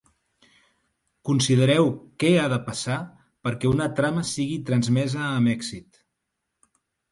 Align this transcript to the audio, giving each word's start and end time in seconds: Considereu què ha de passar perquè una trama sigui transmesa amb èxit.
Considereu 1.29 1.89
què 2.23 2.31
ha 2.39 2.47
de 2.55 2.59
passar 2.71 2.97
perquè 3.49 3.71
una 3.75 3.89
trama 4.01 4.25
sigui 4.33 4.59
transmesa 4.73 5.25
amb 5.37 5.55
èxit. 5.57 6.05